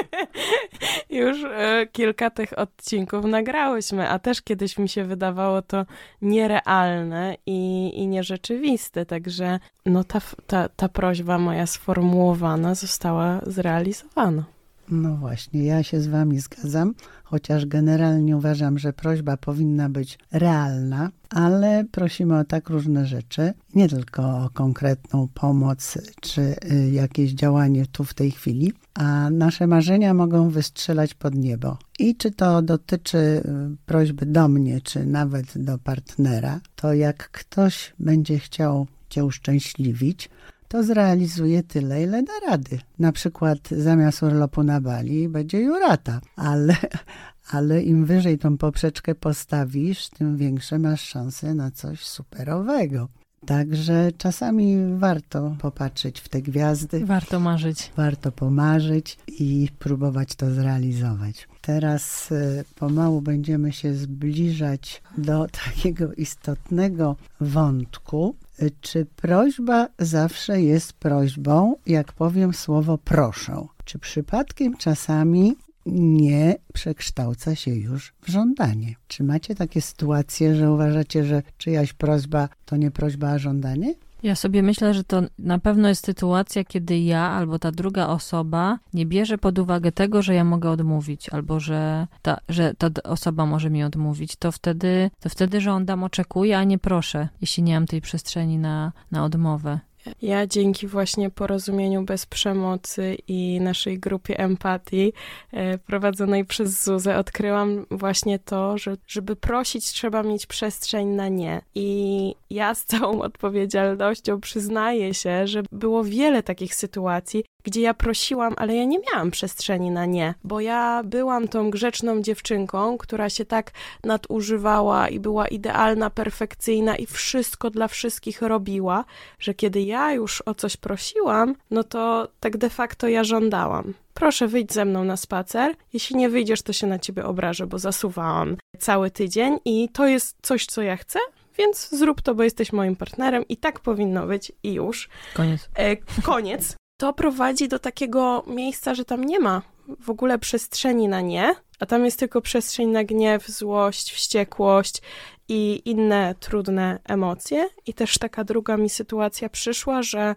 [1.10, 5.86] już e, kilka tych odcinków nagrałyśmy, a też kiedyś mi się wydawało to
[6.22, 14.44] nierealne i, i nierzeczywiste, także no ta, ta, ta prośba moja sformułowana została zrealizowana.
[14.92, 21.10] No właśnie, ja się z Wami zgadzam, chociaż generalnie uważam, że prośba powinna być realna,
[21.30, 26.40] ale prosimy o tak różne rzeczy, nie tylko o konkretną pomoc czy
[26.72, 31.78] y, jakieś działanie tu w tej chwili, a nasze marzenia mogą wystrzelać pod niebo.
[31.98, 33.42] I czy to dotyczy y,
[33.86, 40.30] prośby do mnie, czy nawet do partnera, to jak ktoś będzie chciał Cię uszczęśliwić,
[40.72, 42.78] to zrealizuje tyle, ile da rady.
[42.98, 46.76] Na przykład zamiast urlopu na Bali będzie jurata, ale,
[47.56, 53.08] ale im wyżej tą poprzeczkę postawisz, tym większe masz szanse na coś superowego.
[53.46, 57.06] Także czasami warto popatrzeć w te gwiazdy.
[57.06, 57.92] Warto marzyć.
[57.96, 61.48] Warto pomarzyć i próbować to zrealizować.
[61.60, 68.34] Teraz e, pomału będziemy się zbliżać do takiego istotnego wątku,
[68.80, 73.66] czy prośba zawsze jest prośbą, jak powiem słowo proszę?
[73.84, 78.94] Czy przypadkiem czasami nie przekształca się już w żądanie?
[79.08, 83.94] Czy macie takie sytuacje, że uważacie, że czyjaś prośba to nie prośba, a żądanie?
[84.22, 88.78] Ja sobie myślę, że to na pewno jest sytuacja, kiedy ja albo ta druga osoba
[88.94, 93.46] nie bierze pod uwagę tego, że ja mogę odmówić, albo że ta, że ta osoba
[93.46, 94.36] może mi odmówić.
[94.36, 98.92] To wtedy, to wtedy żądam, oczekuję, a nie proszę, jeśli nie mam tej przestrzeni na,
[99.10, 99.78] na odmowę.
[100.22, 105.12] Ja dzięki właśnie porozumieniu bez przemocy i naszej grupie empatii
[105.52, 111.62] e, prowadzonej przez Zuzę odkryłam właśnie to, że żeby prosić trzeba mieć przestrzeń na nie.
[111.74, 118.54] I ja z całą odpowiedzialnością przyznaję się, że było wiele takich sytuacji, gdzie ja prosiłam,
[118.56, 123.44] ale ja nie miałam przestrzeni na nie, bo ja byłam tą grzeczną dziewczynką, która się
[123.44, 123.70] tak
[124.04, 129.04] nadużywała i była idealna, perfekcyjna i wszystko dla wszystkich robiła,
[129.38, 133.94] że kiedy ja już o coś prosiłam, no to tak de facto ja żądałam.
[134.14, 135.74] Proszę wyjdź ze mną na spacer.
[135.92, 140.36] Jeśli nie wyjdziesz, to się na ciebie obrażę, bo zasuwałam cały tydzień i to jest
[140.42, 141.18] coś, co ja chcę,
[141.58, 145.08] więc zrób to, bo jesteś moim partnerem i tak powinno być i już.
[145.34, 145.68] Koniec.
[145.74, 146.76] E, koniec.
[147.02, 149.62] To prowadzi do takiego miejsca, że tam nie ma
[150.00, 155.02] w ogóle przestrzeni na nie, a tam jest tylko przestrzeń na gniew, złość, wściekłość
[155.48, 157.68] i inne trudne emocje.
[157.86, 160.34] I też taka druga mi sytuacja przyszła, że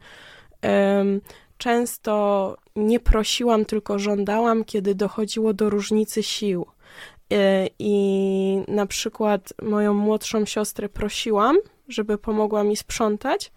[0.63, 1.21] um,
[1.57, 6.65] często nie prosiłam, tylko żądałam, kiedy dochodziło do różnicy sił.
[7.33, 13.51] E, I na przykład moją młodszą siostrę prosiłam, żeby pomogła mi sprzątać,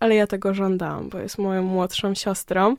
[0.00, 2.76] ale ja tego żądałam, bo jest moją młodszą siostrą.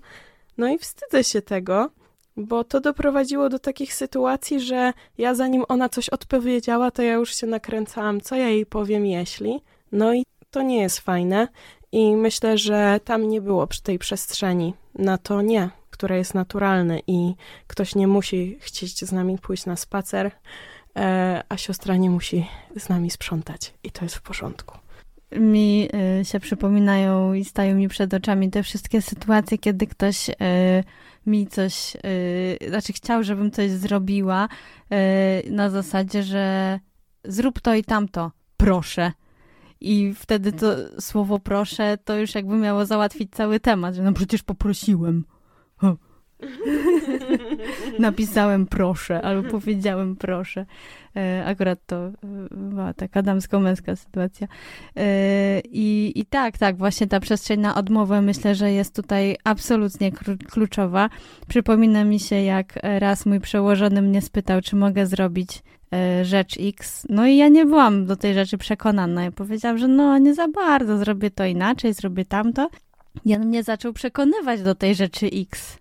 [0.58, 1.90] No i wstydzę się tego,
[2.38, 7.36] bo to doprowadziło do takich sytuacji, że ja zanim ona coś odpowiedziała, to ja już
[7.36, 9.62] się nakręcałam, co ja jej powiem, jeśli.
[9.92, 11.48] No i to nie jest fajne.
[11.92, 17.00] I myślę, że tam nie było przy tej przestrzeni na to nie, które jest naturalne
[17.08, 17.36] i
[17.68, 20.32] ktoś nie musi chcieć z nami pójść na spacer,
[20.96, 24.78] e, a siostra nie musi z nami sprzątać i to jest w porządku
[25.40, 25.90] mi
[26.22, 30.34] y, się przypominają i stają mi przed oczami te wszystkie sytuacje, kiedy ktoś y,
[31.26, 34.48] mi coś, y, znaczy chciał, żebym coś zrobiła
[35.52, 36.80] na zasadzie, że
[37.24, 39.12] zrób to i tamto, proszę.
[39.82, 44.44] I wtedy to słowo proszę to już jakby miało załatwić cały temat, że no przecież
[44.44, 45.26] poprosiłem.
[48.00, 50.66] Napisałem proszę, albo powiedziałem proszę.
[51.16, 52.12] E, akurat to e,
[52.52, 54.48] była taka damsko-męska sytuacja.
[54.98, 60.12] E, I, I tak, tak, właśnie ta przestrzeń na odmowę myślę, że jest tutaj absolutnie
[60.52, 61.10] kluczowa.
[61.48, 65.64] Przypomina mi się, jak raz mój przełożony mnie spytał, czy mogę zrobić
[66.22, 67.06] rzecz X.
[67.10, 69.24] No i ja nie byłam do tej rzeczy przekonana.
[69.24, 72.70] Ja powiedziałam, że no nie za bardzo, zrobię to inaczej, zrobię tamto.
[73.26, 75.81] I on mnie zaczął przekonywać do tej rzeczy X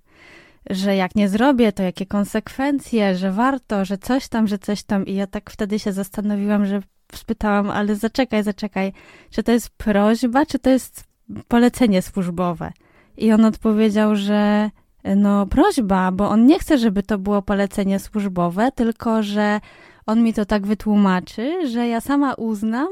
[0.71, 5.07] że jak nie zrobię, to jakie konsekwencje, że warto, że coś tam, że coś tam.
[5.07, 6.83] I ja tak wtedy się zastanowiłam, że
[7.15, 8.93] spytałam, ale zaczekaj, zaczekaj,
[9.31, 11.05] czy to jest prośba, czy to jest
[11.49, 12.73] polecenie służbowe?
[13.17, 14.71] I on odpowiedział, że
[15.17, 19.61] no prośba, bo on nie chce, żeby to było polecenie służbowe, tylko że
[20.07, 22.89] on mi to tak wytłumaczy, że ja sama uznam,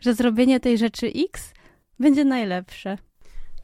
[0.00, 1.54] że zrobienie tej rzeczy X
[1.98, 2.98] będzie najlepsze.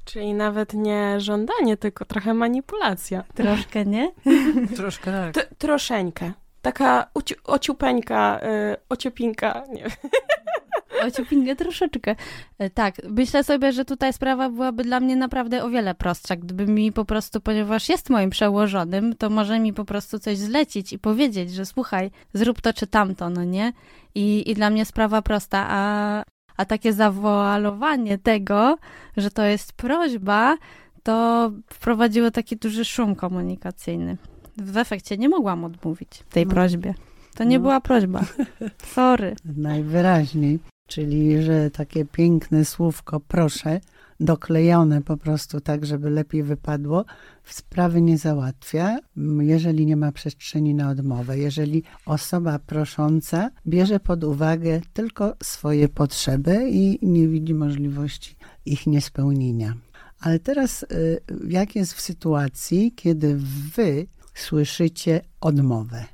[0.04, 3.24] Czyli nawet nie żądanie, tylko trochę manipulacja.
[3.34, 4.12] Troszkę, nie?
[4.76, 5.34] Troszkę tak.
[5.34, 6.32] T troszeńkę.
[6.62, 8.40] Taka uci ociupeńka,
[8.72, 9.84] y ociupinka, nie
[11.06, 12.16] Ociupinkę troszeczkę.
[12.58, 16.66] E, tak, myślę sobie, że tutaj sprawa byłaby dla mnie naprawdę o wiele prostsza, gdyby
[16.66, 20.98] mi po prostu, ponieważ jest moim przełożonym, to może mi po prostu coś zlecić i
[20.98, 23.72] powiedzieć, że słuchaj, zrób to czy tamto, no nie?
[24.14, 26.22] I, i dla mnie sprawa prosta, a,
[26.56, 28.78] a takie zawoalowanie tego,
[29.16, 30.56] że to jest prośba,
[31.02, 34.16] to wprowadziło taki duży szum komunikacyjny.
[34.56, 36.52] W efekcie nie mogłam odmówić tej no.
[36.52, 36.94] prośbie.
[37.34, 37.62] To nie no.
[37.62, 38.24] była prośba.
[38.94, 39.36] Sorry.
[39.56, 40.58] Najwyraźniej.
[40.86, 43.80] Czyli, że takie piękne słówko proszę
[44.22, 47.04] doklejone po prostu tak, żeby lepiej wypadło,
[47.44, 48.98] sprawy nie załatwia,
[49.40, 56.68] jeżeli nie ma przestrzeni na odmowę, jeżeli osoba prosząca bierze pod uwagę tylko swoje potrzeby
[56.70, 59.74] i nie widzi możliwości ich niespełnienia.
[60.20, 63.36] Ale teraz y, jak jest w sytuacji, kiedy
[63.76, 66.04] wy słyszycie odmowę?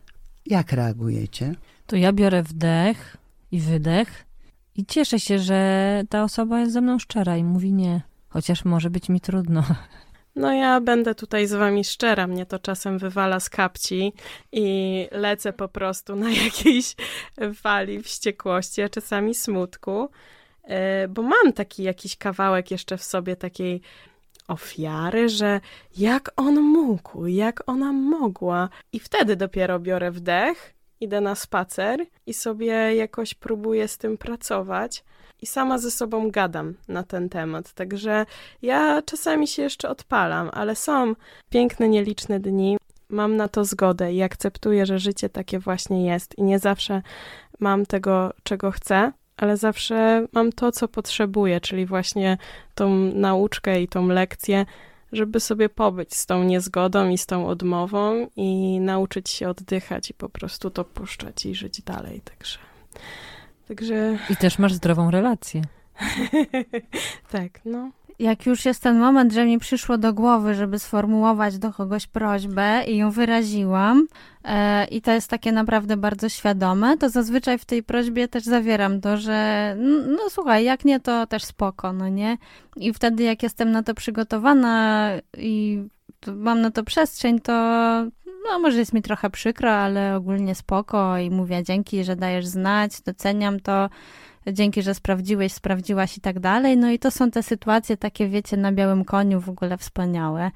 [0.47, 1.55] Jak reagujecie?
[1.87, 3.17] To ja biorę wdech
[3.53, 4.28] i wydech
[4.79, 8.91] i cieszę się, że ta osoba jest ze mną szczera i mówi nie, chociaż może
[8.91, 9.65] być mi trudno.
[10.37, 14.13] No ja będę tutaj z wami szczera, mnie to czasem wywala z kapci
[14.53, 16.95] i lecę po prostu na jakiejś
[17.55, 20.09] fali wściekłości, a czasami smutku,
[20.63, 23.81] e, bo mam taki jakiś kawałek jeszcze w sobie takiej
[24.49, 25.61] ofiary, że
[25.97, 28.69] jak on mógł, jak ona mogła.
[28.93, 35.05] I wtedy dopiero biorę wdech idę na spacer i sobie jakoś próbuję z tym pracować
[35.43, 37.73] i sama ze sobą gadam na ten temat.
[37.73, 38.27] Także
[38.63, 41.15] ja czasami się jeszcze odpalam, ale są
[41.51, 42.77] piękne, nieliczne dni.
[43.09, 47.03] Mam na to zgodę i akceptuję, że życie takie właśnie jest i nie zawsze
[47.61, 52.39] mam tego, czego chcę, ale zawsze mam to, co potrzebuję, czyli właśnie
[52.75, 54.67] tą nauczkę i tą lekcję,
[55.13, 60.15] żeby sobie pobyć z tą niezgodą i z tą odmową i nauczyć się oddychać i
[60.15, 62.21] po prostu to puszczać i żyć dalej.
[62.21, 62.59] Także.
[63.69, 64.19] Także...
[64.31, 65.63] I też masz zdrową relację.
[67.33, 71.73] tak, no jak już jest ten moment, że mi przyszło do głowy, żeby sformułować do
[71.73, 74.07] kogoś prośbę i ją wyraziłam,
[74.45, 79.01] e, i to jest takie naprawdę bardzo świadome, to zazwyczaj w tej prośbie też zawieram
[79.01, 79.77] to, że
[80.07, 82.39] no słuchaj, jak nie, to też spoko, no nie?
[82.77, 85.83] I wtedy, jak jestem na to przygotowana i
[86.27, 87.53] mam na to przestrzeń, to
[88.45, 93.01] no może jest mi trochę przykro, ale ogólnie spoko i mówię dzięki, że dajesz znać,
[93.01, 93.89] doceniam to
[94.47, 96.77] dzięki, że sprawdziłeś, sprawdziłaś i tak dalej.
[96.77, 100.51] No i to są te sytuacje takie, wiecie, na białym koniu w ogóle wspaniałe.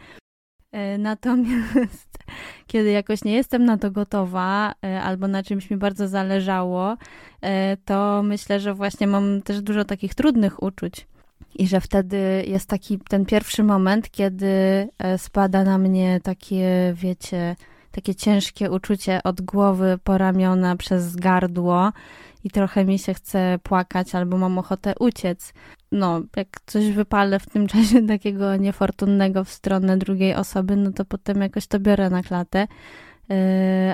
[0.73, 2.19] E, natomiast
[2.67, 6.97] kiedy jakoś nie jestem na to gotowa, e, albo na czymś mi bardzo zależało,
[7.41, 11.07] e, to myślę, że właśnie mam też dużo takich trudnych uczuć.
[11.55, 17.57] I że wtedy jest taki ten pierwszy moment, kiedy spada na mnie takie, wiecie,
[17.91, 21.93] takie ciężkie uczucie od głowy po ramiona przez gardło
[22.45, 25.53] i trochę mi się chce płakać albo mam ochotę uciec.
[25.93, 31.05] No, jak coś wypalę w tym czasie takiego niefortunnego w stronę drugiej osoby, no to
[31.05, 32.67] potem jakoś to biorę na klatę.
[33.29, 33.37] Yy,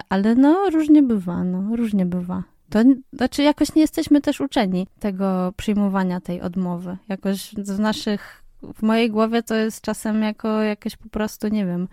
[0.08, 2.42] ale no, różnie bywa, no, różnie bywa.
[2.70, 2.78] To
[3.12, 6.96] znaczy, jakoś nie jesteśmy też uczeni tego przyjmowania tej odmowy.
[7.08, 11.88] Jakoś w naszych, w mojej głowie to jest czasem jako jakieś po prostu, nie wiem,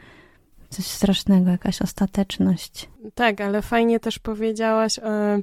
[0.76, 2.90] coś strasznego, jakaś ostateczność.
[3.16, 5.40] Tak, ale fajnie też powiedziałaś e,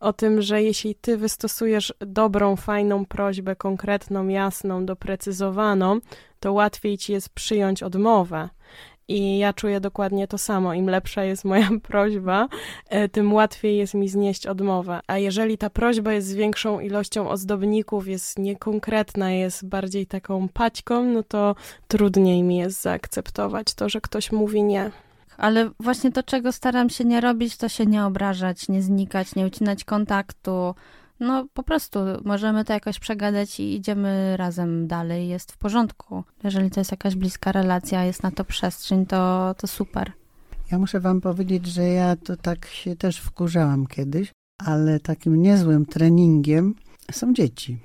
[0.00, 6.00] o tym, że jeśli ty wystosujesz dobrą, fajną prośbę, konkretną, jasną, doprecyzowaną,
[6.40, 8.48] to łatwiej ci jest przyjąć odmowę.
[9.08, 10.74] I ja czuję dokładnie to samo.
[10.74, 12.48] Im lepsza jest moja prośba,
[12.88, 15.00] e, tym łatwiej jest mi znieść odmowę.
[15.06, 21.04] A jeżeli ta prośba jest z większą ilością ozdobników, jest niekonkretna, jest bardziej taką paćką,
[21.04, 21.54] no to
[21.88, 24.90] trudniej mi jest zaakceptować to, że ktoś mówi nie.
[25.36, 29.46] Ale właśnie to, czego staram się nie robić, to się nie obrażać, nie znikać, nie
[29.46, 30.74] ucinać kontaktu,
[31.20, 36.24] no po prostu możemy to jakoś przegadać i idziemy razem dalej, jest w porządku.
[36.44, 40.12] Jeżeli to jest jakaś bliska relacja, jest na to przestrzeń, to, to super.
[40.72, 45.86] Ja muszę wam powiedzieć, że ja to tak się też wkurzałam kiedyś, ale takim niezłym
[45.86, 46.74] treningiem
[47.12, 47.78] są dzieci,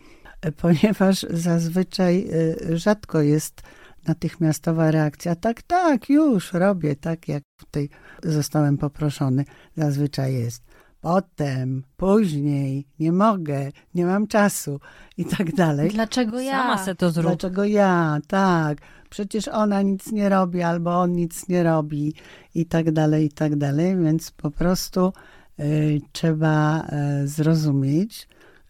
[0.61, 2.27] ponieważ zazwyczaj
[2.71, 3.61] y, rzadko jest
[4.07, 5.35] natychmiastowa reakcja.
[5.35, 7.89] Tak, tak, już robię, tak jak tutaj
[8.23, 9.45] zostałem poproszony.
[9.77, 10.63] Zazwyczaj jest
[11.01, 14.79] potem, później, nie mogę, nie mam czasu
[15.17, 15.89] i tak dalej.
[15.89, 16.51] Dlaczego ja?
[16.51, 17.27] Sama se to zrób.
[17.27, 18.19] Dlaczego ja?
[18.27, 18.77] Tak.
[19.09, 22.13] Przecież ona nic nie robi, albo on nic nie robi
[22.55, 23.97] i tak dalej, i tak dalej.
[23.97, 25.13] Więc po prostu
[25.59, 26.87] y, trzeba
[27.23, 28.27] y, zrozumieć,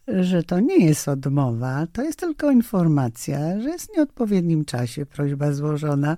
[0.07, 5.53] że to nie jest odmowa, to jest tylko informacja, że jest w nieodpowiednim czasie prośba
[5.53, 6.17] złożona,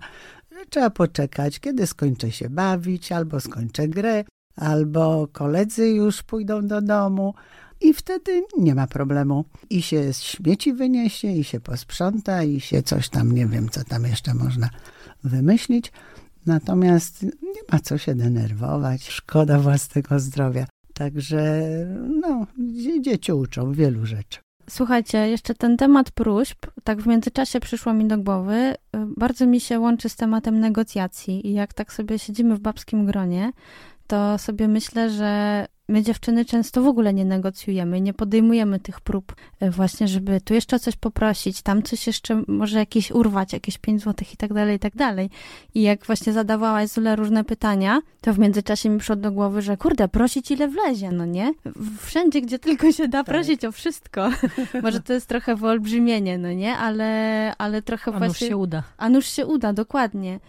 [0.51, 4.23] że trzeba poczekać, kiedy skończę się bawić, albo skończę grę,
[4.55, 7.33] albo koledzy już pójdą do domu
[7.81, 9.45] i wtedy nie ma problemu.
[9.69, 14.03] I się śmieci wyniesie, i się posprząta, i się coś tam, nie wiem, co tam
[14.03, 14.69] jeszcze można
[15.23, 15.91] wymyślić.
[16.45, 20.65] Natomiast nie ma co się denerwować, szkoda własnego zdrowia.
[20.93, 21.63] Także
[22.21, 22.47] no,
[23.01, 24.39] dzieci uczą wielu rzeczy.
[24.69, 28.75] Słuchajcie, jeszcze ten temat próśb, tak w międzyczasie przyszło mi do głowy,
[29.17, 31.47] bardzo mi się łączy z tematem negocjacji.
[31.47, 33.51] I jak tak sobie siedzimy w babskim gronie,
[34.07, 39.35] to sobie myślę, że my dziewczyny często w ogóle nie negocjujemy, nie podejmujemy tych prób
[39.59, 44.01] e, właśnie, żeby tu jeszcze coś poprosić, tam coś jeszcze może jakieś urwać, jakieś 5
[44.01, 45.29] złotych i tak dalej, i tak dalej.
[45.75, 49.77] I jak właśnie zadawałaś Zule różne pytania, to w międzyczasie mi przyszło do głowy, że
[49.77, 51.53] kurde, prosić ile wlezie, no nie?
[51.99, 53.35] Wszędzie, gdzie tylko się da tak.
[53.35, 54.29] prosić o wszystko.
[54.83, 56.77] może to jest trochę wyolbrzymienie, no nie?
[56.77, 58.47] Ale, ale trochę a właśnie...
[58.47, 58.83] A się uda.
[58.97, 60.39] A nuż się uda, dokładnie.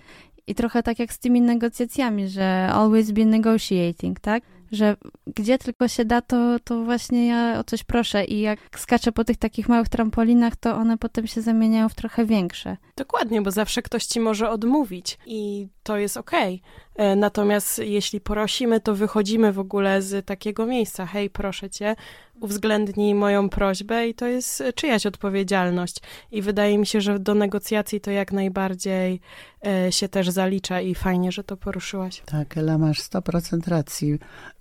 [0.47, 4.43] I trochę tak jak z tymi negocjacjami, że always be negotiating, tak?
[4.73, 8.25] Że gdzie tylko się da, to, to właśnie ja o coś proszę.
[8.25, 12.25] I jak skaczę po tych takich małych trampolinach, to one potem się zamieniają w trochę
[12.27, 12.77] większe.
[12.97, 16.62] Dokładnie, bo zawsze ktoś ci może odmówić i to jest okej.
[16.94, 17.07] Okay.
[17.07, 21.07] E, natomiast jeśli prosimy, to wychodzimy w ogóle z takiego miejsca.
[21.07, 21.97] Hej, proszę cię,
[22.40, 25.97] uwzględnij moją prośbę i to jest czyjaś odpowiedzialność.
[26.33, 29.20] I wydaje mi się, że do negocjacji to jak najbardziej
[29.66, 32.23] e, się też zalicza i fajnie, że to poruszyłaś.
[32.27, 34.18] Tak, Ela, masz 100% racji.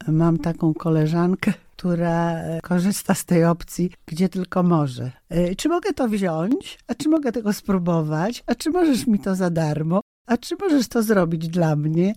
[0.07, 5.11] Mam taką koleżankę, która e, korzysta z tej opcji, gdzie tylko może.
[5.57, 6.79] Czy mogę to wziąć?
[6.87, 8.43] A czy mogę tego spróbować?
[8.47, 10.01] A czy możesz mi to za darmo?
[10.25, 12.15] A czy możesz to zrobić dla mnie?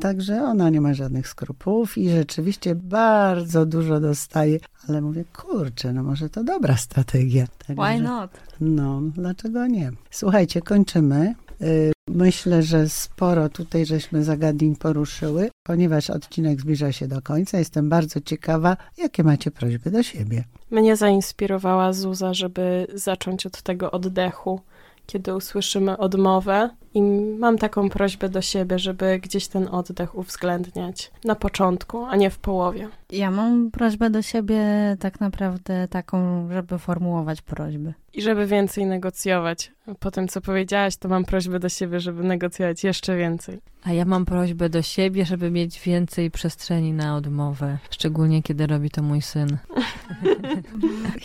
[0.00, 6.02] Także ona nie ma żadnych skrupułów i rzeczywiście bardzo dużo dostaje, ale mówię, kurczę, no
[6.02, 7.46] może to dobra strategia.
[7.66, 8.30] Także, Why not?
[8.60, 9.92] No, dlaczego nie?
[10.10, 11.34] Słuchajcie, kończymy.
[11.62, 17.58] Y, Myślę, że sporo tutaj żeśmy zagadnień poruszyły, ponieważ odcinek zbliża się do końca.
[17.58, 20.44] Jestem bardzo ciekawa, jakie macie prośby do siebie.
[20.70, 24.60] Mnie zainspirowała Zuza, żeby zacząć od tego oddechu,
[25.06, 26.70] kiedy usłyszymy odmowę.
[26.94, 27.02] I
[27.38, 32.38] mam taką prośbę do siebie, żeby gdzieś ten oddech uwzględniać na początku, a nie w
[32.38, 32.88] połowie.
[33.10, 34.62] Ja mam prośbę do siebie
[35.00, 37.94] tak naprawdę taką, żeby formułować prośby.
[38.16, 39.72] I żeby więcej negocjować.
[40.00, 43.58] Po tym, co powiedziałaś, to mam prośbę do siebie, żeby negocjować jeszcze więcej.
[43.84, 48.90] A ja mam prośbę do siebie, żeby mieć więcej przestrzeni na odmowę, szczególnie kiedy robi
[48.90, 49.48] to mój syn.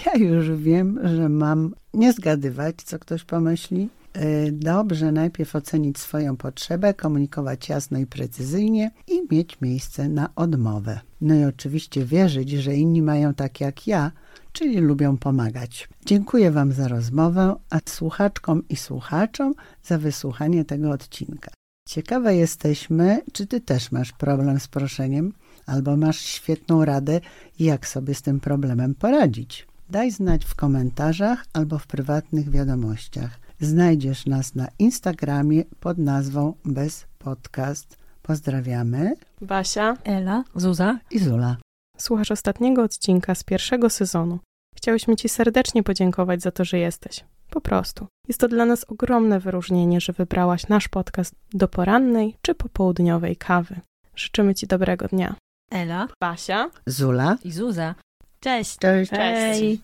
[0.05, 3.89] Ja już wiem, że mam nie zgadywać, co ktoś pomyśli.
[4.17, 10.99] Y, Dobrze najpierw ocenić swoją potrzebę, komunikować jasno i precyzyjnie i mieć miejsce na odmowę.
[11.21, 14.11] No i oczywiście wierzyć, że inni mają tak jak ja,
[14.51, 15.89] czyli lubią pomagać.
[16.05, 21.51] Dziękuję Wam za rozmowę, a słuchaczkom i słuchaczom za wysłuchanie tego odcinka.
[21.87, 25.33] Ciekawe jesteśmy, czy Ty też masz problem z proszeniem,
[25.65, 27.21] albo masz świetną radę,
[27.59, 29.67] jak sobie z tym problemem poradzić.
[29.89, 33.39] Daj znać w komentarzach albo w prywatnych wiadomościach.
[33.59, 37.97] Znajdziesz nas na Instagramie pod nazwą Bez Podcast.
[38.21, 39.15] Pozdrawiamy.
[39.41, 40.43] Basia, Ela?
[40.55, 40.99] Zuza?
[41.11, 41.57] i Zula.
[42.01, 44.39] Słuchasz ostatniego odcinka z pierwszego sezonu.
[44.77, 47.23] Chciałyśmy Ci serdecznie podziękować za to, że jesteś.
[47.49, 48.07] Po prostu.
[48.27, 53.79] Jest to dla nas ogromne wyróżnienie, że wybrałaś nasz podcast do porannej czy popołudniowej kawy.
[54.15, 55.35] Życzymy Ci dobrego dnia.
[55.71, 56.07] Ela?
[56.21, 56.69] Basia.
[56.85, 57.37] Zula.
[57.43, 57.95] I Zuza.
[58.39, 58.77] Cześć!
[58.77, 59.11] Cześć.
[59.11, 59.81] Cześć.